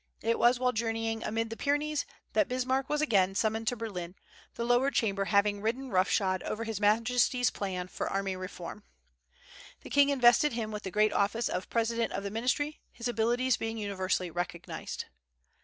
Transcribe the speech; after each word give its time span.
It 0.23 0.39
was 0.39 0.57
while 0.57 0.71
journeying 0.71 1.23
amid 1.23 1.51
the 1.51 1.55
Pyrenees 1.55 2.07
that 2.33 2.47
Bismarck 2.47 2.89
was 2.89 3.03
again 3.03 3.35
summoned 3.35 3.67
to 3.67 3.75
Berlin, 3.75 4.15
the 4.55 4.65
lower 4.65 4.89
Chamber 4.89 5.25
having 5.25 5.61
ridden 5.61 5.91
rough 5.91 6.09
shod 6.09 6.41
over 6.41 6.63
his 6.63 6.79
Majesty's 6.81 7.51
plans 7.51 7.91
for 7.91 8.09
army 8.09 8.35
reform. 8.35 8.83
The 9.81 9.91
king 9.91 10.09
invested 10.09 10.53
him 10.53 10.71
with 10.71 10.81
the 10.81 10.89
great 10.89 11.13
office 11.13 11.47
of 11.47 11.69
President 11.69 12.13
of 12.13 12.23
the 12.23 12.31
Ministry, 12.31 12.81
his 12.91 13.07
abilities 13.07 13.57
being 13.57 13.77
universally 13.77 14.31
recognized. 14.31 15.05